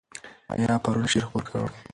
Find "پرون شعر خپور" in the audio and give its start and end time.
0.83-1.43